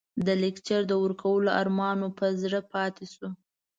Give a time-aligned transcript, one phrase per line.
[0.25, 3.27] د لکچر د ورکولو ارمان مو په زړه پاتې شو.